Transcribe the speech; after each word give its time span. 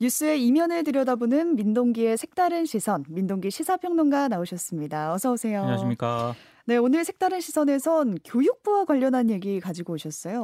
뉴스의 0.00 0.44
이면을 0.46 0.84
들여다보는 0.84 1.56
민동기의 1.56 2.16
색다른 2.16 2.66
시선, 2.66 3.04
민동기 3.08 3.50
시사평론가 3.50 4.28
나오셨습니다. 4.28 5.12
어서 5.12 5.32
오세요. 5.32 5.62
안녕하십니까. 5.62 6.36
네, 6.66 6.76
오늘 6.76 7.04
색다른 7.04 7.40
시선에선 7.40 8.18
교육부와 8.24 8.84
관련한 8.84 9.28
얘기 9.28 9.58
가지고 9.58 9.94
오셨어요. 9.94 10.42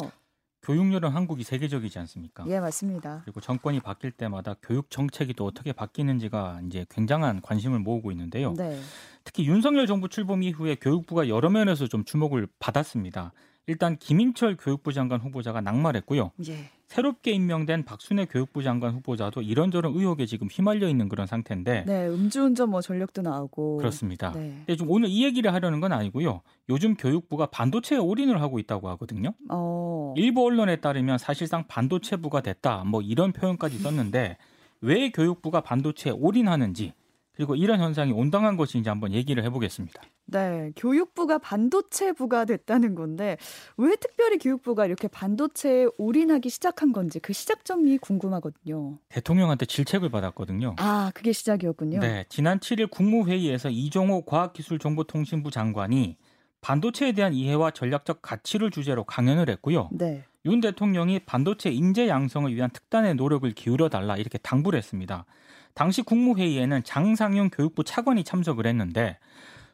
교육열은 0.63 1.11
한국이 1.11 1.45
세계적이지 1.45 1.99
않습니까? 2.01 2.45
예, 2.49 2.59
맞습니다. 2.59 3.21
그리고 3.25 3.41
정권이 3.41 3.81
바뀔 3.81 4.11
때마다 4.11 4.57
교육 4.63 4.91
정책이 4.91 5.35
또 5.35 5.45
어떻게 5.45 5.73
바뀌는지가 5.73 6.63
이제 6.67 6.87
굉장한 6.89 7.43
관심을 7.43 7.79
모으고 7.79 8.11
있는데요. 8.11 8.55
네. 8.55 8.81
특히 9.23 9.47
윤석열 9.47 9.87
정부 9.87 10.09
출범 10.09 10.43
이후에 10.43 10.77
교육부가 10.77 11.29
여러 11.29 11.51
면에서 11.51 11.87
좀 11.87 12.05
주목을 12.05 12.49
받았습니다. 12.59 13.33
일단 13.67 13.97
김인철 13.99 14.57
교육부 14.59 14.93
장관 14.93 15.21
후보자가 15.21 15.61
낙마했고요. 15.61 16.33
예. 16.49 16.71
새롭게 16.87 17.33
임명된 17.33 17.85
박순애 17.85 18.27
교육부 18.27 18.63
장관 18.63 18.95
후보자도 18.95 19.43
이런저런 19.43 19.95
의혹에 19.95 20.27
지금 20.27 20.49
휘말려 20.51 20.89
있는 20.89 21.09
그런 21.09 21.27
상태인데 21.27 21.85
네, 21.87 22.09
음주운전 22.09 22.71
뭐 22.71 22.81
전력도 22.81 23.23
나오고 23.23 23.79
그렇습니다. 23.79 24.33
네. 24.33 24.55
근데 24.59 24.77
좀 24.77 24.91
오늘 24.91 25.09
이 25.09 25.25
얘기를 25.25 25.53
하려는 25.53 25.81
건 25.81 25.93
아니고요. 25.93 26.43
요즘 26.69 26.95
교육부가 26.95 27.47
반도체에 27.47 27.99
올인을 27.99 28.41
하고 28.41 28.59
있다고 28.59 28.89
하거든요. 28.91 29.33
어. 29.49 30.15
일부 30.17 30.45
언론에 30.45 30.77
따르면 30.77 31.19
사실상 31.19 31.67
반도체부가 31.67 32.43
됐다. 32.43 32.85
뭐 32.85 33.03
이런 33.03 33.33
표현까지 33.33 33.79
썼는데 33.79 34.37
왜 34.81 35.11
교육부가 35.11 35.63
반도체에 35.63 36.13
올인하는지 36.13 36.93
그리고 37.35 37.57
이런 37.57 37.81
현상이 37.81 38.13
온당한 38.13 38.57
것인지 38.57 38.89
한번 38.89 39.13
얘기를 39.13 39.43
해보겠습니다. 39.45 40.03
네, 40.27 40.73
교육부가 40.77 41.39
반도체부가 41.39 42.45
됐다는 42.45 42.95
건데 42.95 43.37
왜 43.77 43.97
특별히 43.97 44.39
교육부가 44.39 44.87
이렇게 44.87 45.09
반도체에 45.09 45.89
올인하기 45.99 46.49
시작한 46.49 46.93
건지 46.93 47.19
그 47.19 47.33
시작점이 47.33 47.99
궁금하거든요. 47.99 48.99
대통령한테 49.09 49.67
질책을 49.67 50.11
받았거든요. 50.11 50.77
아, 50.79 51.11
그게 51.15 51.33
시작이었군요. 51.33 52.01
네, 52.01 52.25
지난 52.29 52.59
7일 52.61 52.91
국무회의에서 52.91 53.69
이종호 53.69 54.23
과학기술정보통신부 54.23 55.51
장관이 55.51 56.17
반도체에 56.61 57.13
대한 57.13 57.35
이해와 57.35 57.73
전략적 57.73 58.23
가치를 58.23 58.71
주제로 58.71 59.05
강연을 59.05 59.51
했고요. 59.51 59.91
네. 59.93 60.25
윤 60.47 60.61
대통령이 60.61 61.21
반도체 61.21 61.71
인재 61.71 62.09
양성을 62.09 62.55
위한 62.55 62.71
특단의 62.71 63.17
노력을 63.17 63.51
기울여 63.53 63.89
달라 63.89 64.17
이렇게 64.17 64.39
당부를 64.39 64.79
했습니다. 64.79 65.27
당시 65.75 66.03
국무회의에는 66.03 66.85
장상윤 66.85 67.51
교육부 67.51 67.85
차관이 67.85 68.25
참석을 68.25 68.67
했는데 68.67 69.19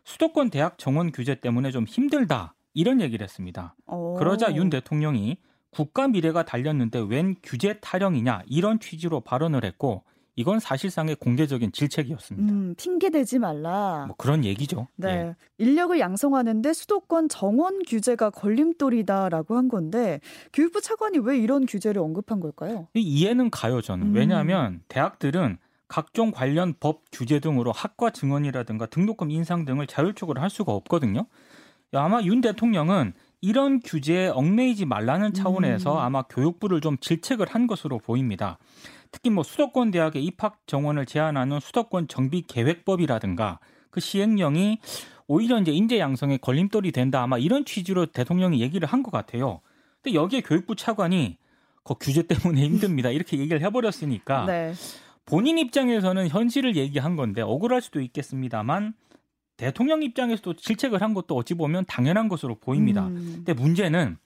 수도권 0.04 0.50
대학 0.50 0.78
정원 0.78 1.12
규제 1.12 1.34
때문에 1.34 1.70
좀 1.70 1.84
힘들다 1.84 2.54
이런 2.74 3.00
얘기를 3.00 3.22
했습니다. 3.22 3.74
어. 3.86 4.16
그러자 4.18 4.54
윤 4.54 4.70
대통령이 4.70 5.36
국가 5.70 6.08
미래가 6.08 6.44
달렸는데 6.44 7.00
웬 7.08 7.36
규제 7.42 7.78
타령이냐 7.80 8.42
이런 8.46 8.80
취지로 8.80 9.20
발언을 9.20 9.64
했고 9.64 10.02
이건 10.36 10.58
사실상의 10.58 11.16
공개적인 11.16 11.72
질책이었습니다. 11.72 12.52
음, 12.52 12.74
핑계 12.78 13.10
대지 13.10 13.38
말라. 13.38 14.04
뭐 14.06 14.16
그런 14.16 14.44
얘기죠. 14.44 14.86
네. 14.96 15.08
예. 15.10 15.36
인력을 15.58 15.98
양성하는데 15.98 16.72
수도권 16.72 17.28
정원 17.28 17.82
규제가 17.82 18.30
걸림돌이다라고 18.30 19.56
한 19.56 19.68
건데 19.68 20.20
교육부 20.52 20.80
차관이 20.80 21.18
왜 21.18 21.38
이런 21.38 21.66
규제를 21.66 22.00
언급한 22.00 22.40
걸까요? 22.40 22.88
이 22.94 23.00
이해는 23.02 23.50
가요 23.50 23.82
저는. 23.82 24.08
음. 24.08 24.14
왜냐하면 24.14 24.80
대학들은 24.88 25.58
각종 25.90 26.30
관련 26.30 26.72
법 26.78 27.02
규제 27.10 27.40
등으로 27.40 27.72
학과 27.72 28.10
증언이라든가 28.10 28.86
등록금 28.86 29.32
인상 29.32 29.64
등을 29.64 29.88
자율적으로 29.88 30.40
할 30.40 30.48
수가 30.48 30.72
없거든요. 30.72 31.26
아마 31.92 32.22
윤 32.22 32.40
대통령은 32.40 33.12
이런 33.40 33.80
규제에 33.80 34.28
얽매이지 34.28 34.84
말라는 34.86 35.34
차원에서 35.34 35.94
음. 35.94 35.98
아마 35.98 36.22
교육부를 36.22 36.80
좀 36.80 36.96
질책을 36.98 37.48
한 37.48 37.66
것으로 37.66 37.98
보입니다. 37.98 38.58
특히 39.10 39.30
뭐 39.30 39.42
수도권 39.42 39.90
대학의 39.90 40.24
입학 40.24 40.60
정원을 40.68 41.06
제한하는 41.06 41.58
수도권 41.58 42.06
정비 42.06 42.42
계획법이라든가 42.46 43.58
그 43.90 43.98
시행령이 43.98 44.78
오히려 45.26 45.60
이제 45.60 45.72
인재 45.72 45.98
양성에 45.98 46.36
걸림돌이 46.36 46.92
된다 46.92 47.20
아마 47.22 47.36
이런 47.36 47.64
취지로 47.64 48.06
대통령이 48.06 48.60
얘기를 48.60 48.86
한 48.86 49.02
것 49.02 49.10
같아요. 49.10 49.60
근데 50.00 50.14
여기에 50.14 50.42
교육부 50.42 50.76
차관이 50.76 51.36
그 51.82 51.94
규제 51.98 52.22
때문에 52.22 52.62
힘듭니다 52.62 53.10
이렇게 53.10 53.38
얘기를 53.38 53.60
해버렸으니까 53.62 54.44
네. 54.46 54.72
본인 55.30 55.58
입장에서는 55.58 56.28
현실을 56.28 56.76
얘기한 56.76 57.14
건데 57.16 57.40
억울할 57.40 57.80
수도 57.80 58.00
있겠습니다만 58.00 58.94
대통령 59.56 60.02
입장에서도 60.02 60.54
질책을 60.54 61.02
한 61.02 61.14
것도 61.14 61.36
어찌 61.36 61.54
보면 61.54 61.84
당연한 61.86 62.28
것으로 62.28 62.56
보입니다. 62.56 63.06
음. 63.06 63.32
근데 63.36 63.52
문제는 63.52 64.16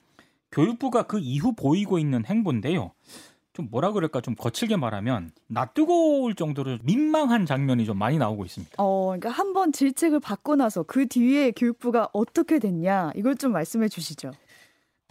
교육부가 0.51 1.03
그 1.03 1.19
이후 1.21 1.53
보이고 1.55 1.99
있는 1.99 2.25
행보인데요. 2.25 2.93
좀 3.53 3.69
뭐라 3.71 3.93
그럴까 3.93 4.21
좀 4.21 4.35
거칠게 4.35 4.77
말하면 4.77 5.31
낯뜨거울 5.49 6.35
정도로 6.35 6.79
민망한 6.83 7.47
장면이 7.47 7.85
좀 7.85 7.99
많이 7.99 8.19
나오고 8.19 8.45
있습니다. 8.45 8.75
어, 8.79 9.07
그러니까 9.07 9.31
한 9.31 9.53
번 9.53 9.71
질책을 9.73 10.19
받고 10.21 10.57
나서 10.57 10.83
그 10.83 11.07
뒤에 11.07 11.53
교육부가 11.53 12.09
어떻게 12.13 12.59
됐냐 12.59 13.13
이걸 13.15 13.37
좀 13.37 13.53
말씀해 13.53 13.89
주시죠. 13.89 14.33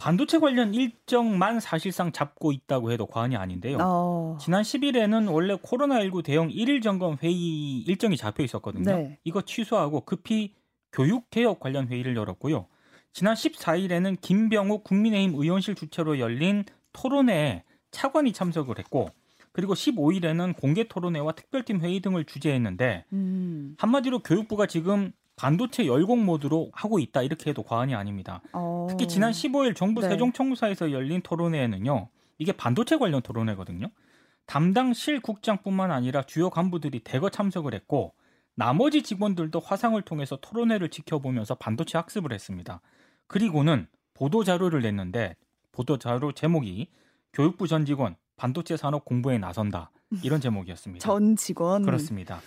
반도체 0.04 0.38
관련 0.38 0.74
일정만 0.74 1.60
사실상 1.60 2.12
잡고 2.12 2.52
있다고 2.52 2.92
해도 2.92 3.06
과언이 3.06 3.38
아닌데요. 3.38 3.78
어. 3.80 4.36
지난 4.38 4.60
10일에는 4.62 5.32
원래 5.32 5.54
코로나19 5.54 6.22
대응 6.22 6.50
1일 6.50 6.82
점검 6.82 7.16
회의 7.22 7.78
일정이 7.78 8.18
잡혀 8.18 8.42
있었거든요. 8.44 8.84
네. 8.84 9.18
이거 9.24 9.40
취소하고 9.40 10.02
급히 10.02 10.56
교육 10.92 11.30
개혁 11.30 11.58
관련 11.58 11.88
회의를 11.88 12.16
열었고요. 12.16 12.66
지난 13.14 13.32
14일에는 13.34 14.20
김병욱 14.20 14.84
국민의힘 14.84 15.40
의원실 15.40 15.74
주최로 15.74 16.18
열린 16.18 16.66
토론회에 16.92 17.64
차관이 17.90 18.34
참석을 18.34 18.78
했고 18.78 19.08
그리고 19.52 19.72
15일에는 19.72 20.54
공개 20.54 20.86
토론회와 20.86 21.32
특별팀 21.32 21.80
회의 21.80 22.00
등을 22.00 22.26
주재했는데 22.26 23.06
음. 23.14 23.74
한마디로 23.78 24.18
교육부가 24.18 24.66
지금 24.66 25.12
반도체 25.36 25.86
열공 25.86 26.24
모드로 26.24 26.70
하고 26.72 26.98
있다 26.98 27.22
이렇게 27.22 27.50
해도 27.50 27.62
과언이 27.62 27.94
아닙니다. 27.94 28.40
어. 28.52 28.86
특히 28.88 29.08
지난 29.08 29.32
15일 29.32 29.74
정부 29.74 30.00
네. 30.00 30.08
세종청사에서 30.08 30.92
열린 30.92 31.20
토론회에는요. 31.22 32.08
이게 32.38 32.52
반도체 32.52 32.96
관련 32.96 33.22
토론회거든요. 33.22 33.88
담당 34.46 34.92
실 34.92 35.20
국장뿐만 35.20 35.90
아니라 35.90 36.22
주요 36.22 36.50
간부들이 36.50 37.00
대거 37.00 37.30
참석을 37.30 37.74
했고 37.74 38.14
나머지 38.54 39.02
직원들도 39.02 39.58
화상을 39.58 40.00
통해서 40.02 40.36
토론회를 40.40 40.90
지켜보면서 40.90 41.56
반도체 41.56 41.98
학습을 41.98 42.32
했습니다. 42.32 42.80
그리고는 43.26 43.88
보도 44.12 44.44
자료를 44.44 44.82
냈는데 44.82 45.34
보도 45.72 45.98
자료 45.98 46.32
제목이 46.32 46.88
교육부 47.32 47.66
전 47.66 47.84
직원 47.84 48.16
반도체 48.36 48.76
산업 48.76 49.04
공부에 49.04 49.38
나선다 49.38 49.90
이런 50.22 50.40
제목이었습니다. 50.40 51.04
전 51.04 51.34
직원. 51.34 51.84
그렇습니다. 51.84 52.40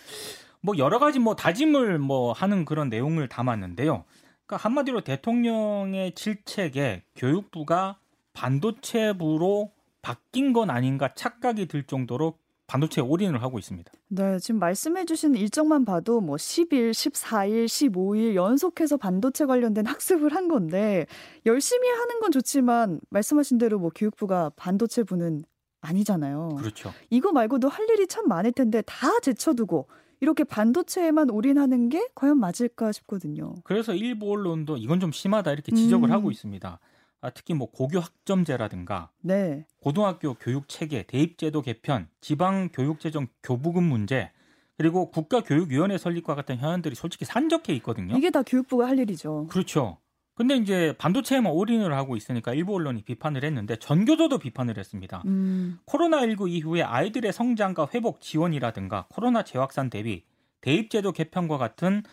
뭐 0.68 0.78
여러 0.78 1.00
가지 1.00 1.18
뭐 1.18 1.34
다짐을 1.34 1.98
뭐 1.98 2.34
하는 2.34 2.66
그런 2.66 2.90
내용을 2.90 3.30
담았는데요. 3.30 4.04
그러니까 4.46 4.68
한마디로 4.68 5.00
대통령의 5.00 6.12
질책에 6.14 7.04
교육부가 7.16 7.98
반도체부로 8.34 9.72
바뀐 10.02 10.52
건 10.52 10.70
아닌가 10.70 11.14
착각이 11.14 11.68
들 11.68 11.84
정도로 11.84 12.38
반도체에 12.68 13.02
올인을 13.02 13.42
하고 13.42 13.60
있습니다. 13.60 13.90
네, 14.10 14.40
지금 14.40 14.60
말씀해 14.60 15.06
주신 15.06 15.36
일정만 15.36 15.86
봐도 15.86 16.20
뭐 16.20 16.36
10일, 16.36 16.92
14일, 16.92 17.64
15일 17.64 18.36
연속해서 18.36 18.98
반도체 18.98 19.46
관련된 19.46 19.86
학습을 19.88 20.36
한 20.36 20.50
건데 20.50 21.06
열심히 21.46 21.88
하는 21.88 22.20
건 22.20 22.32
좋지만 22.32 23.00
말씀하신 23.10 23.58
대로 23.58 23.80
뭐 23.80 23.90
교육부가 23.96 24.52
반도체 24.58 25.04
부는 25.04 25.46
아니잖아요. 25.80 26.58
그렇죠. 26.58 26.92
이거 27.10 27.32
말고도 27.32 27.70
할 27.70 27.90
일이 27.90 28.06
참 28.06 28.28
많을 28.28 28.52
텐데 28.52 28.82
다 28.82 29.18
제쳐두고 29.22 29.88
이렇게 30.20 30.44
반도체에만 30.44 31.30
올인하는 31.30 31.90
게 31.90 32.08
과연 32.16 32.40
맞을까 32.40 32.92
싶거든요. 32.92 33.56
그래서 33.64 33.94
일부 33.94 34.32
언론도 34.32 34.78
이건 34.78 35.00
좀 35.00 35.12
심하다 35.12 35.52
이렇게 35.52 35.72
지적을 35.72 36.10
음. 36.10 36.12
하고 36.12 36.32
있습니다. 36.32 36.80
아, 37.22 37.30
특히 37.32 37.54
뭐 37.54 37.70
고교 37.72 38.00
학점제라든가 38.00 39.10
네. 39.22 39.66
고등학교 39.82 40.36
교육 40.36 40.70
체계, 40.70 41.04
대입제도 41.04 41.62
개편, 41.62 42.08
지방 42.22 42.70
교육 42.72 43.00
재정 43.00 43.28
교부금 43.44 43.84
문제, 43.84 44.32
그리고 44.78 45.10
국가교육위원회 45.10 45.98
설립과 45.98 46.36
같은 46.36 46.58
현안들이 46.58 46.94
솔직히 46.96 47.26
산적해 47.26 47.74
있거든요. 47.78 48.16
이게 48.16 48.30
다 48.30 48.44
교육부가 48.44 48.88
할 48.88 49.00
일이죠. 49.00 49.48
그렇죠. 49.50 49.98
근데 50.38 50.56
이제 50.56 50.94
반도체에만 51.00 51.52
올인을 51.52 51.94
하고 51.94 52.16
있으니까 52.16 52.54
일부 52.54 52.76
언론이 52.76 53.02
비판을 53.02 53.44
했는데 53.44 53.76
전교조도 53.76 54.38
비판을 54.38 54.78
했습니다. 54.78 55.24
음, 55.26 55.80
코로나19 55.88 56.48
이후에 56.52 56.84
아이들의 56.84 57.34
성장과 57.34 57.90
회복 57.96 58.22
지원이라든가 58.22 59.08
코로나 59.10 59.44
재확산 59.44 59.90
대비, 59.90 60.26
대입제도 60.62 61.12
개편과 61.12 61.58
같은 61.58 62.04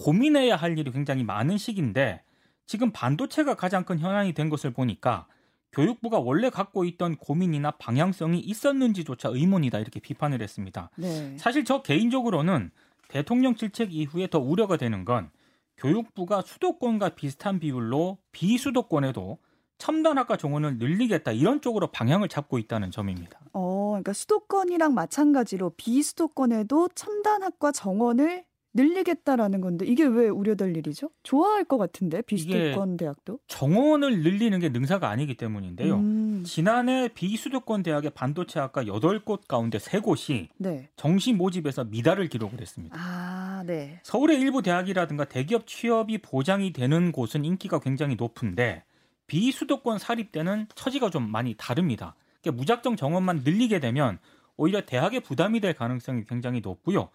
고민해야 0.00 0.56
할 0.56 0.78
일이 0.78 0.90
굉장히 0.90 1.24
많은 1.24 1.58
시기인데 1.58 2.22
지금 2.64 2.90
반도체가 2.90 3.54
가장 3.54 3.84
큰 3.84 3.98
현안이 3.98 4.32
된 4.32 4.48
것을 4.48 4.72
보니까 4.72 5.26
교육부가 5.72 6.18
원래 6.18 6.48
갖고 6.48 6.86
있던 6.86 7.16
고민이나 7.16 7.72
방향성이 7.72 8.40
있었는지조차 8.40 9.28
의문이다 9.28 9.78
이렇게 9.80 10.00
비판을 10.00 10.40
했습니다. 10.40 10.88
네. 10.96 11.36
사실 11.36 11.66
저 11.66 11.82
개인적으로는 11.82 12.70
대통령 13.08 13.56
질책 13.56 13.94
이후에 13.94 14.28
더 14.28 14.38
우려가 14.38 14.78
되는 14.78 15.04
건 15.04 15.28
교육부가 15.76 16.42
수도권과 16.42 17.10
비슷한 17.10 17.58
비율로 17.58 18.18
비수도권에도 18.32 19.38
첨단 19.78 20.18
학과 20.18 20.36
정원을 20.36 20.78
늘리겠다 20.78 21.32
이런 21.32 21.60
쪽으로 21.60 21.88
방향을 21.90 22.28
잡고 22.28 22.58
있다는 22.58 22.90
점입니다. 22.90 23.40
어, 23.52 23.88
그러니까 23.90 24.12
수도권이랑 24.12 24.94
마찬가지로 24.94 25.70
비수도권에도 25.76 26.88
첨단 26.94 27.42
학과 27.42 27.72
정원을 27.72 28.44
늘리겠다라는 28.74 29.60
건데 29.60 29.86
이게 29.86 30.04
왜 30.04 30.28
우려될 30.28 30.76
일이죠? 30.76 31.10
좋아할 31.22 31.64
것 31.64 31.78
같은데 31.78 32.22
비수도권 32.22 32.96
대학도 32.96 33.38
정원을 33.46 34.22
늘리는 34.22 34.58
게 34.58 34.68
능사가 34.68 35.08
아니기 35.08 35.36
때문인데요. 35.36 35.94
음. 35.94 36.42
지난해 36.44 37.08
비수도권 37.08 37.84
대학의 37.84 38.10
반도체 38.10 38.58
학과 38.58 38.84
8곳 38.84 39.46
가운데 39.46 39.78
3곳이 39.78 40.48
네. 40.58 40.88
정시 40.96 41.32
모집에서 41.32 41.84
미달을 41.84 42.28
기록을 42.28 42.60
했습니다. 42.60 42.96
아, 42.98 43.62
네. 43.64 44.00
서울의 44.02 44.40
일부 44.40 44.60
대학이라든가 44.60 45.24
대기업 45.24 45.66
취업이 45.66 46.18
보장이 46.18 46.72
되는 46.72 47.12
곳은 47.12 47.44
인기가 47.44 47.78
굉장히 47.78 48.16
높은데 48.16 48.82
비수도권 49.28 49.98
사립대는 49.98 50.66
처지가 50.74 51.10
좀 51.10 51.30
많이 51.30 51.54
다릅니다. 51.54 52.16
그러니까 52.42 52.60
무작정 52.60 52.96
정원만 52.96 53.42
늘리게 53.44 53.78
되면 53.80 54.18
오히려 54.56 54.84
대학의 54.84 55.20
부담이 55.20 55.60
될 55.60 55.74
가능성이 55.74 56.24
굉장히 56.24 56.60
높고요. 56.60 57.08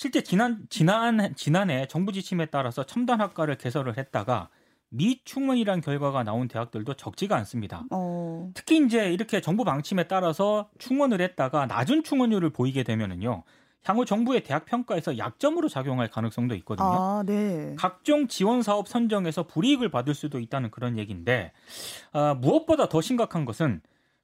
실제 0.00 0.22
지난 0.22 0.62
지난 0.70 1.34
지난해 1.36 1.86
정부 1.86 2.10
지침에 2.10 2.46
따라서 2.46 2.84
첨단 2.84 3.20
학과를 3.20 3.56
개설을 3.56 3.98
했다가 3.98 4.48
미충원이란 4.88 5.82
결과가 5.82 6.22
나온 6.22 6.48
대학들도 6.48 6.94
적지가 6.94 7.36
않습니다. 7.36 7.84
어... 7.90 8.50
특히 8.54 8.82
이제 8.82 9.12
이렇게 9.12 9.42
정부 9.42 9.62
방침에 9.62 10.04
따라서 10.04 10.70
충원을 10.78 11.20
했다가 11.20 11.66
낮은 11.66 12.02
충원율을 12.02 12.48
보이게 12.48 12.82
되면은요. 12.82 13.42
향후 13.84 14.06
정부의 14.06 14.42
대학 14.42 14.64
평가에서 14.64 15.18
약점으로 15.18 15.68
작용할 15.68 16.08
가능성도 16.08 16.54
있거든요. 16.54 16.88
아, 16.88 17.22
네. 17.26 17.74
각종 17.76 18.26
지원 18.26 18.62
사업 18.62 18.88
선정에서 18.88 19.42
불이익을 19.48 19.90
받을 19.90 20.14
수도 20.14 20.38
있다는 20.38 20.70
그런 20.70 20.96
얘기인데 20.96 21.52
아, 22.12 22.32
무엇보다 22.32 22.88
더 22.88 23.02
심각한 23.02 23.44
것은 23.44 23.82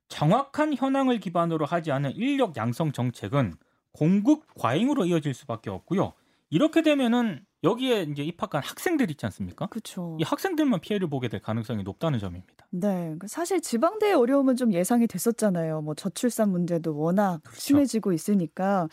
정확한 0.08 0.74
현황을 0.74 1.20
기반으로 1.20 1.66
하지 1.66 1.92
않은 1.92 2.12
인력 2.12 2.56
양성 2.56 2.92
정책은 2.92 3.56
공급 3.96 4.44
과잉으로 4.54 5.06
이어질 5.06 5.32
수밖에 5.32 5.70
없고요. 5.70 6.12
이렇게 6.50 6.82
되면은 6.82 7.44
여기에 7.64 8.02
이제 8.02 8.22
입학한 8.22 8.62
학생들 8.62 9.10
있지 9.10 9.24
않습니까? 9.26 9.66
그렇죠. 9.66 10.16
이 10.20 10.22
학생들만 10.22 10.80
피해를 10.80 11.08
보게 11.08 11.28
될 11.28 11.40
가능성이 11.40 11.82
높다는 11.82 12.18
점입니다. 12.18 12.66
네, 12.70 13.16
그 13.18 13.26
사실 13.26 13.60
지방대의 13.60 14.12
어려움은 14.14 14.56
좀 14.56 14.72
예상이 14.72 15.06
됐었잖아요. 15.06 15.80
뭐 15.80 15.94
저출산 15.94 16.50
문제도 16.50 16.96
워낙 16.96 17.40
그렇죠. 17.42 17.58
심해지고 17.60 18.12
있으니까 18.12 18.88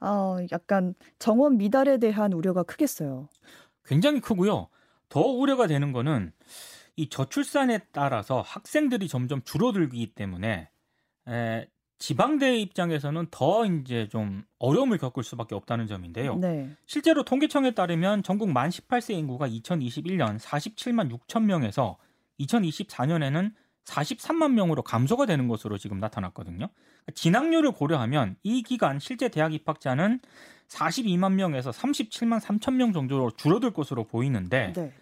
어, 0.00 0.38
약간 0.50 0.94
정원 1.18 1.58
미달에 1.58 1.98
대한 1.98 2.32
우려가 2.32 2.62
크겠어요. 2.62 3.28
굉장히 3.84 4.20
크고요. 4.20 4.68
더 5.08 5.20
우려가 5.20 5.66
되는 5.66 5.92
거는 5.92 6.32
이 6.96 7.08
저출산에 7.10 7.80
따라서 7.92 8.40
학생들이 8.40 9.06
점점 9.06 9.42
줄어들기 9.42 10.14
때문에 10.14 10.70
에, 11.28 11.68
지방대 11.98 12.58
입장에서는 12.58 13.26
더 13.30 13.64
이제 13.64 14.08
좀 14.08 14.44
어려움을 14.58 14.98
겪을 14.98 15.22
수밖에 15.22 15.54
없다는 15.54 15.86
점인데요. 15.86 16.36
네. 16.36 16.70
실제로 16.86 17.22
통계청에 17.22 17.72
따르면 17.72 18.22
전국 18.22 18.50
만 18.50 18.68
18세 18.68 19.14
인구가 19.14 19.48
2021년 19.48 20.38
47만 20.38 21.10
6천 21.10 21.44
명에서 21.44 21.96
2024년에는 22.40 23.52
43만 23.84 24.52
명으로 24.52 24.82
감소가 24.82 25.26
되는 25.26 25.48
것으로 25.48 25.78
지금 25.78 25.98
나타났거든요. 25.98 26.68
진학률을 27.14 27.72
고려하면 27.72 28.36
이 28.42 28.62
기간 28.62 28.98
실제 28.98 29.28
대학 29.28 29.54
입학자는 29.54 30.20
42만 30.68 31.34
명에서 31.34 31.70
37만 31.70 32.40
3천 32.40 32.74
명 32.74 32.92
정도로 32.92 33.30
줄어들 33.30 33.72
것으로 33.72 34.04
보이는데 34.04 34.72
네. 34.74 34.92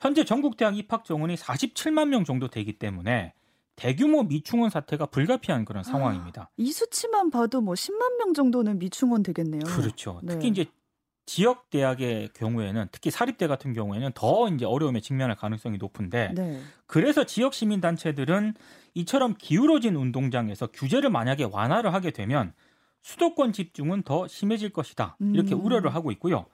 현재 0.00 0.24
전국 0.24 0.56
대학 0.56 0.78
입학 0.78 1.04
정원이 1.04 1.34
47만 1.34 2.08
명 2.08 2.24
정도 2.24 2.48
되기 2.48 2.78
때문에 2.78 3.34
대규모 3.78 4.24
미충원 4.24 4.70
사태가 4.70 5.06
불가피한 5.06 5.64
그런 5.64 5.80
아, 5.80 5.82
상황입니다. 5.84 6.42
아, 6.42 6.48
이 6.56 6.72
수치만 6.72 7.30
봐도 7.30 7.60
뭐 7.60 7.74
10만 7.74 8.18
명 8.18 8.34
정도는 8.34 8.80
미충원 8.80 9.22
되겠네요. 9.22 9.60
그렇죠. 9.64 10.20
네. 10.22 10.34
특히 10.34 10.48
이제 10.48 10.66
지역 11.26 11.70
대학의 11.70 12.30
경우에는 12.34 12.88
특히 12.90 13.10
사립대 13.10 13.46
같은 13.46 13.72
경우에는 13.72 14.10
더 14.14 14.48
이제 14.48 14.64
어려움에 14.64 15.00
직면할 15.00 15.36
가능성이 15.36 15.78
높은데 15.78 16.32
네. 16.34 16.60
그래서 16.86 17.24
지역 17.24 17.54
시민 17.54 17.80
단체들은 17.80 18.54
이처럼 18.94 19.34
기울어진 19.38 19.94
운동장에서 19.94 20.66
규제를 20.68 21.10
만약에 21.10 21.44
완화를 21.44 21.94
하게 21.94 22.10
되면 22.10 22.52
수도권 23.02 23.52
집중은 23.52 24.02
더 24.02 24.26
심해질 24.26 24.70
것이다 24.70 25.16
이렇게 25.20 25.54
음. 25.54 25.64
우려를 25.64 25.94
하고 25.94 26.10
있고요. 26.12 26.46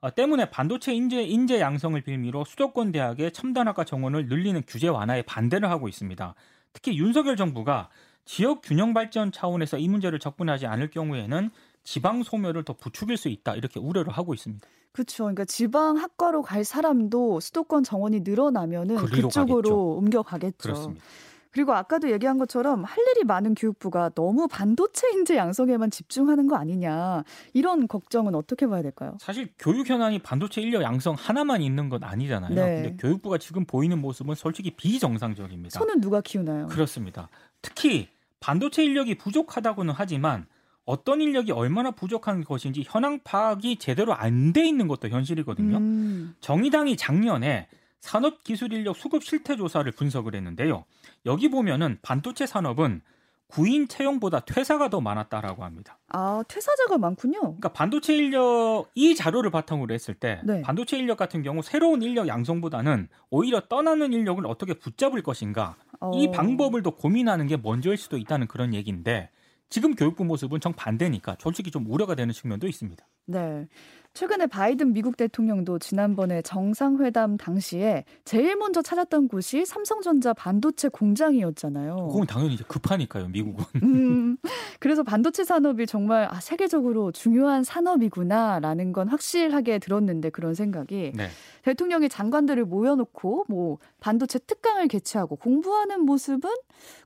어, 0.00 0.12
때문에 0.12 0.50
반도체 0.50 0.92
인재 0.92 1.22
인재 1.22 1.60
양성을 1.60 2.00
빌미로 2.00 2.44
수도권 2.44 2.90
대학의 2.90 3.32
첨단학과 3.32 3.84
정원을 3.84 4.26
늘리는 4.26 4.62
규제 4.66 4.88
완화에 4.88 5.22
반대를 5.22 5.70
하고 5.70 5.88
있습니다. 5.88 6.34
특히 6.72 6.96
윤석열 6.98 7.36
정부가 7.36 7.88
지역 8.24 8.62
균형 8.62 8.94
발전 8.94 9.32
차원에서 9.32 9.78
이 9.78 9.88
문제를 9.88 10.18
접근하지 10.18 10.66
않을 10.66 10.90
경우에는 10.90 11.50
지방 11.84 12.22
소멸을 12.22 12.64
더 12.64 12.74
부추길 12.74 13.16
수 13.16 13.28
있다 13.28 13.56
이렇게 13.56 13.80
우려를 13.80 14.12
하고 14.12 14.34
있습니다. 14.34 14.66
그렇죠. 14.92 15.24
그러니까 15.24 15.44
지방 15.46 15.96
학과로 15.96 16.42
갈 16.42 16.64
사람도 16.64 17.40
수도권 17.40 17.82
정원이 17.82 18.20
늘어나면은 18.20 18.96
그쪽으로 18.96 19.28
가겠죠. 19.30 19.90
옮겨 19.92 20.22
가겠죠. 20.22 20.56
그렇습니다. 20.58 21.04
그리고 21.52 21.74
아까도 21.74 22.10
얘기한 22.10 22.38
것처럼 22.38 22.82
할 22.84 22.96
일이 23.14 23.24
많은 23.24 23.54
교육부가 23.54 24.08
너무 24.14 24.48
반도체 24.48 25.10
인재 25.12 25.36
양성에만 25.36 25.90
집중하는 25.90 26.48
거 26.48 26.56
아니냐 26.56 27.24
이런 27.52 27.86
걱정은 27.86 28.34
어떻게 28.34 28.66
봐야 28.66 28.82
될까요? 28.82 29.16
사실 29.20 29.52
교육 29.58 29.88
현안이 29.88 30.20
반도체 30.20 30.62
인력 30.62 30.82
양성 30.82 31.14
하나만 31.14 31.60
있는 31.60 31.90
건 31.90 32.02
아니잖아요. 32.04 32.54
네. 32.54 32.82
근데 32.82 32.96
교육부가 32.96 33.36
지금 33.38 33.66
보이는 33.66 33.98
모습은 34.00 34.34
솔직히 34.34 34.70
비정상적입니다. 34.70 35.78
손은 35.78 36.00
누가 36.00 36.22
키우나요? 36.22 36.68
그렇습니다. 36.68 37.28
특히 37.60 38.08
반도체 38.40 38.82
인력이 38.82 39.16
부족하다고는 39.18 39.92
하지만 39.96 40.46
어떤 40.84 41.20
인력이 41.20 41.52
얼마나 41.52 41.90
부족한 41.92 42.44
것인지 42.44 42.82
현황 42.86 43.20
파악이 43.22 43.76
제대로 43.76 44.14
안 44.14 44.52
돼 44.52 44.66
있는 44.66 44.88
것도 44.88 45.08
현실이거든요. 45.10 45.76
음. 45.76 46.34
정의당이 46.40 46.96
작년에 46.96 47.68
산업기술인력 48.02 48.96
수급 48.96 49.24
실태 49.24 49.56
조사를 49.56 49.90
분석을 49.92 50.34
했는데요. 50.34 50.84
여기 51.24 51.48
보면은 51.48 51.98
반도체 52.02 52.46
산업은 52.46 53.00
구인 53.46 53.86
채용보다 53.86 54.40
퇴사가 54.40 54.88
더 54.88 55.00
많았다라고 55.00 55.62
합니다. 55.62 55.98
아, 56.08 56.42
퇴사자가 56.48 56.96
많군요. 56.96 57.38
그러니까 57.40 57.68
반도체 57.68 58.16
인력 58.16 58.86
이 58.94 59.14
자료를 59.14 59.50
바탕으로 59.50 59.92
했을 59.92 60.14
때 60.14 60.40
네. 60.42 60.62
반도체 60.62 60.98
인력 60.98 61.18
같은 61.18 61.42
경우 61.42 61.62
새로운 61.62 62.00
인력 62.00 62.28
양성보다는 62.28 63.08
오히려 63.30 63.60
떠나는 63.60 64.14
인력을 64.14 64.44
어떻게 64.46 64.74
붙잡을 64.74 65.22
것인가 65.22 65.76
어... 66.00 66.12
이 66.14 66.30
방법을 66.30 66.82
더 66.82 66.90
고민하는 66.96 67.46
게 67.46 67.58
먼저일 67.58 67.98
수도 67.98 68.16
있다는 68.16 68.46
그런 68.46 68.72
얘기인데 68.72 69.28
지금 69.68 69.94
교육부 69.94 70.24
모습은 70.24 70.60
정반대니까 70.60 71.36
솔직히 71.38 71.70
좀 71.70 71.84
우려가 71.90 72.14
되는 72.14 72.32
측면도 72.32 72.66
있습니다. 72.66 73.06
네. 73.26 73.66
최근에 74.14 74.46
바이든 74.46 74.92
미국 74.92 75.16
대통령도 75.16 75.78
지난번에 75.78 76.42
정상회담 76.42 77.38
당시에 77.38 78.04
제일 78.24 78.56
먼저 78.56 78.82
찾았던 78.82 79.28
곳이 79.28 79.64
삼성전자 79.64 80.34
반도체 80.34 80.88
공장이었잖아요. 80.88 82.08
그건 82.08 82.26
당연히 82.26 82.54
이제 82.54 82.64
급하니까요, 82.68 83.28
미국은. 83.28 83.64
음, 83.82 84.36
그래서 84.80 85.02
반도체 85.02 85.44
산업이 85.44 85.86
정말 85.86 86.28
아, 86.30 86.40
세계적으로 86.40 87.10
중요한 87.12 87.64
산업이구나라는 87.64 88.92
건 88.92 89.08
확실하게 89.08 89.78
들었는데 89.78 90.28
그런 90.28 90.54
생각이 90.54 91.12
네. 91.14 91.28
대통령이 91.62 92.10
장관들을 92.10 92.66
모여놓고 92.66 93.46
뭐 93.48 93.78
반도체 94.02 94.38
특강을 94.40 94.88
개최하고 94.88 95.36
공부하는 95.36 96.00
모습은 96.04 96.50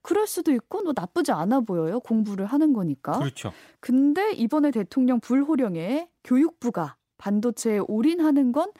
그럴 0.02 0.26
수도 0.26 0.52
있고 0.52 0.82
뭐 0.82 0.92
나쁘지 0.96 1.30
않아 1.32 1.60
보여요. 1.60 2.00
공부를 2.00 2.46
하는 2.46 2.72
거니까. 2.72 3.18
그렇죠. 3.18 3.52
근데 3.80 4.32
이번에 4.32 4.70
대통령 4.70 5.20
불호령에 5.20 6.08
교육부가 6.24 6.96
반도체에 7.18 7.80
올인하는 7.86 8.52
건 8.52 8.72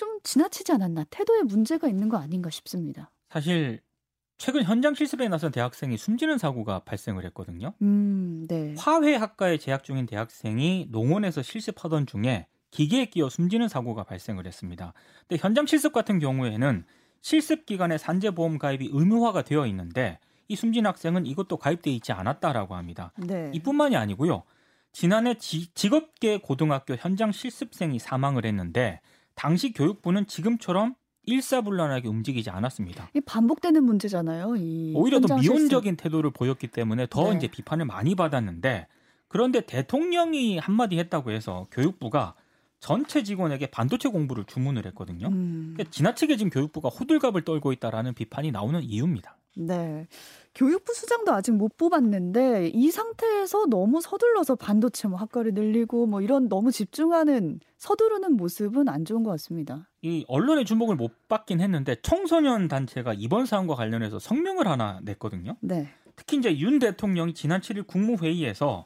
좀 0.00 0.18
지나치지 0.22 0.72
않았나 0.72 1.04
태도에 1.10 1.42
문제가 1.42 1.86
있는 1.86 2.08
거 2.08 2.16
아닌가 2.16 2.48
싶습니다. 2.48 3.10
사실 3.28 3.82
최근 4.38 4.62
현장 4.62 4.94
실습에 4.94 5.28
나선 5.28 5.52
대학생이 5.52 5.98
숨지는 5.98 6.38
사고가 6.38 6.78
발생을 6.80 7.22
했거든요. 7.26 7.74
음, 7.82 8.46
네. 8.48 8.74
화훼학과에 8.78 9.58
재학 9.58 9.84
중인 9.84 10.06
대학생이 10.06 10.86
농원에서 10.90 11.42
실습하던 11.42 12.06
중에 12.06 12.46
기계에 12.70 13.06
끼어 13.10 13.28
숨지는 13.28 13.68
사고가 13.68 14.04
발생을 14.04 14.46
했습니다. 14.46 14.94
근데 15.28 15.38
현장 15.38 15.66
실습 15.66 15.92
같은 15.92 16.18
경우에는 16.18 16.86
실습 17.20 17.66
기간에 17.66 17.98
산재보험 17.98 18.58
가입이 18.58 18.90
의무화가 18.92 19.42
되어 19.42 19.66
있는데 19.66 20.18
이 20.48 20.56
숨진 20.56 20.86
학생은 20.86 21.26
이것도 21.26 21.58
가입돼 21.58 21.90
있지 21.90 22.12
않았다라고 22.12 22.74
합니다. 22.74 23.12
네. 23.16 23.50
이뿐만이 23.54 23.96
아니고요. 23.96 24.42
지난해 24.92 25.34
지, 25.38 25.72
직업계 25.74 26.38
고등학교 26.38 26.96
현장 26.96 27.30
실습생이 27.30 27.98
사망을 27.98 28.44
했는데 28.44 29.00
당시 29.34 29.72
교육부는 29.72 30.26
지금처럼 30.26 30.94
일사불란하게 31.26 32.08
움직이지 32.08 32.50
않았습니다. 32.50 33.10
이 33.14 33.20
반복되는 33.20 33.84
문제잖아요. 33.84 34.56
이 34.56 34.92
오히려 34.96 35.20
더 35.20 35.36
미온적인 35.36 35.92
실습. 35.92 36.02
태도를 36.02 36.30
보였기 36.32 36.68
때문에 36.68 37.06
더 37.08 37.30
네. 37.30 37.36
이제 37.36 37.46
비판을 37.46 37.84
많이 37.84 38.14
받았는데 38.14 38.88
그런데 39.28 39.60
대통령이 39.60 40.58
한마디 40.58 40.98
했다고 40.98 41.30
해서 41.30 41.68
교육부가 41.70 42.34
전체 42.80 43.22
직원에게 43.22 43.66
반도체 43.66 44.08
공부를 44.08 44.44
주문을 44.44 44.86
했거든요. 44.86 45.28
음. 45.28 45.74
그러니까 45.74 45.90
지나치게 45.90 46.36
지금 46.36 46.50
교육부가 46.50 46.88
호들갑을 46.88 47.42
떨고 47.42 47.72
있다라는 47.72 48.14
비판이 48.14 48.50
나오는 48.50 48.82
이유입니다. 48.82 49.36
네. 49.56 50.06
교육부 50.54 50.94
수장도 50.94 51.32
아직 51.32 51.52
못 51.52 51.76
뽑았는데 51.76 52.70
이 52.72 52.90
상태에서 52.90 53.66
너무 53.66 54.00
서둘러서 54.00 54.56
반도체 54.56 55.08
뭐 55.08 55.18
학과를 55.18 55.54
늘리고 55.54 56.06
뭐 56.06 56.20
이런 56.22 56.48
너무 56.48 56.72
집중하는 56.72 57.60
서두르는 57.76 58.36
모습은 58.36 58.88
안 58.88 59.04
좋은 59.04 59.22
것 59.22 59.30
같습니다. 59.32 59.88
이 60.02 60.24
언론의 60.28 60.64
주목을 60.64 60.96
못 60.96 61.28
받긴 61.28 61.60
했는데 61.60 61.96
청소년 62.02 62.68
단체가 62.68 63.14
이번 63.14 63.46
사안과 63.46 63.74
관련해서 63.74 64.18
성명을 64.18 64.66
하나 64.66 65.00
냈거든요. 65.02 65.56
네. 65.60 65.88
특히 66.16 66.38
이제 66.38 66.58
윤 66.58 66.78
대통령이 66.78 67.34
지난 67.34 67.60
7일 67.60 67.86
국무회의에서 67.86 68.84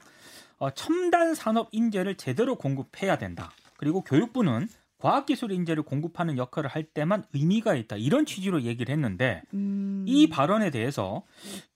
어, 0.58 0.70
첨단 0.70 1.34
산업 1.34 1.68
인재를 1.72 2.16
제대로 2.16 2.56
공급해야 2.56 3.18
된다. 3.18 3.50
그리고 3.84 4.00
교육부는 4.00 4.66
과학기술 4.96 5.52
인재를 5.52 5.82
공급하는 5.82 6.38
역할을 6.38 6.70
할 6.70 6.84
때만 6.84 7.24
의미가 7.34 7.74
있다. 7.74 7.96
이런 7.96 8.24
취지로 8.24 8.62
얘기를 8.62 8.90
했는데 8.90 9.42
음... 9.52 10.06
이 10.08 10.30
발언에 10.30 10.70
대해서 10.70 11.24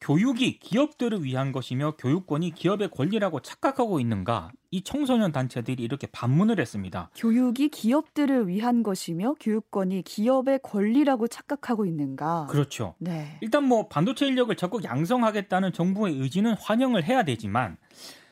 교육이 0.00 0.58
기업들을 0.58 1.22
위한 1.22 1.52
것이며 1.52 1.96
교육권이 1.98 2.52
기업의 2.54 2.88
권리라고 2.88 3.40
착각하고 3.40 4.00
있는가? 4.00 4.52
이 4.70 4.82
청소년 4.82 5.32
단체들이 5.32 5.82
이렇게 5.82 6.06
반문을 6.06 6.58
했습니다. 6.58 7.10
교육이 7.14 7.68
기업들을 7.68 8.48
위한 8.48 8.82
것이며 8.82 9.34
교육권이 9.38 10.00
기업의 10.04 10.60
권리라고 10.62 11.28
착각하고 11.28 11.84
있는가? 11.84 12.46
그렇죠. 12.46 12.94
네. 12.98 13.36
일단 13.42 13.64
뭐 13.64 13.88
반도체 13.88 14.26
인력을 14.26 14.56
적극 14.56 14.84
양성하겠다는 14.84 15.74
정부의 15.74 16.14
의지는 16.14 16.54
환영을 16.54 17.04
해야 17.04 17.24
되지만 17.24 17.76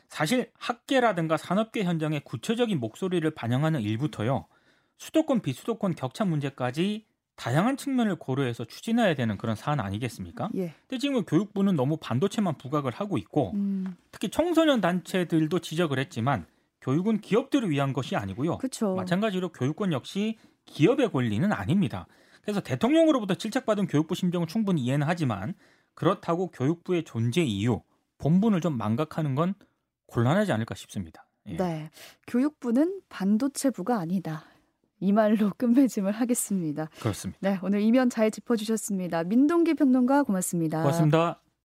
사실 0.09 0.51
학계라든가 0.57 1.37
산업계 1.37 1.83
현장의 1.83 2.21
구체적인 2.23 2.79
목소리를 2.79 3.29
반영하는 3.31 3.81
일부터요. 3.81 4.47
수도권 4.97 5.41
비수도권 5.41 5.95
격차 5.95 6.25
문제까지 6.25 7.05
다양한 7.35 7.77
측면을 7.77 8.15
고려해서 8.15 8.65
추진해야 8.65 9.13
되는 9.13 9.37
그런 9.37 9.55
사안 9.55 9.79
아니겠습니까? 9.79 10.49
예. 10.55 10.73
근데 10.87 10.97
지금 10.97 11.23
교육부는 11.23 11.75
너무 11.75 11.97
반도체만 11.97 12.57
부각을 12.57 12.91
하고 12.91 13.17
있고 13.19 13.51
음. 13.53 13.95
특히 14.11 14.29
청소년 14.29 14.81
단체들도 14.81 15.59
지적을 15.59 15.99
했지만 15.99 16.47
교육은 16.81 17.21
기업들을 17.21 17.69
위한 17.69 17.93
것이 17.93 18.15
아니고요. 18.15 18.57
그쵸. 18.57 18.95
마찬가지로 18.95 19.49
교육권 19.51 19.93
역시 19.93 20.37
기업의 20.65 21.11
권리는 21.11 21.51
아닙니다. 21.51 22.07
그래서 22.41 22.59
대통령으로부터 22.59 23.35
질책받은 23.35 23.87
교육부 23.87 24.15
심정은 24.15 24.47
충분히 24.47 24.81
이해는 24.81 25.05
하지만 25.05 25.53
그렇다고 25.93 26.49
교육부의 26.49 27.03
존재 27.03 27.43
이유, 27.43 27.81
본분을 28.17 28.61
좀 28.61 28.77
망각하는 28.77 29.35
건 29.35 29.53
곤란하지 30.07 30.51
않을까 30.51 30.75
싶습니다. 30.75 31.27
예. 31.47 31.57
네. 31.57 31.89
교육부는 32.27 33.01
반도체부가 33.09 33.99
아니다. 33.99 34.43
이 34.99 35.11
말로 35.11 35.51
끝맺음을 35.57 36.11
하겠습니다. 36.11 36.89
그렇습니다. 36.99 37.39
네, 37.41 37.59
오늘 37.61 37.81
이면 37.81 38.09
잘 38.09 38.31
짚어주셨습니다. 38.31 39.23
민동기 39.23 39.75
평론가 39.75 40.23
고맙습니다. 40.23 40.81
고맙습니다. 40.81 41.41